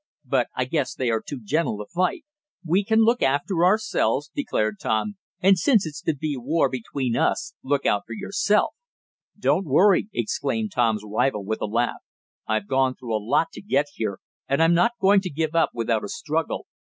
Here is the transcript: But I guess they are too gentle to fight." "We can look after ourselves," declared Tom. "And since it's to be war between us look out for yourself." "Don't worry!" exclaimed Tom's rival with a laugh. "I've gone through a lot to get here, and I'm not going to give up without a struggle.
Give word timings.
But 0.25 0.47
I 0.55 0.65
guess 0.65 0.95
they 0.95 1.11
are 1.11 1.21
too 1.21 1.39
gentle 1.39 1.77
to 1.77 1.85
fight." 1.85 2.25
"We 2.65 2.83
can 2.83 3.01
look 3.03 3.21
after 3.21 3.63
ourselves," 3.63 4.31
declared 4.35 4.79
Tom. 4.79 5.17
"And 5.41 5.59
since 5.59 5.85
it's 5.85 6.01
to 6.01 6.15
be 6.15 6.35
war 6.35 6.69
between 6.69 7.15
us 7.15 7.53
look 7.61 7.85
out 7.85 8.07
for 8.07 8.13
yourself." 8.13 8.73
"Don't 9.37 9.67
worry!" 9.67 10.09
exclaimed 10.11 10.71
Tom's 10.71 11.03
rival 11.05 11.45
with 11.45 11.61
a 11.61 11.65
laugh. 11.67 12.01
"I've 12.47 12.65
gone 12.67 12.95
through 12.95 13.15
a 13.15 13.21
lot 13.23 13.51
to 13.53 13.61
get 13.61 13.89
here, 13.93 14.17
and 14.47 14.63
I'm 14.63 14.73
not 14.73 14.93
going 14.99 15.21
to 15.21 15.29
give 15.29 15.53
up 15.53 15.69
without 15.71 16.03
a 16.03 16.07
struggle. 16.09 16.65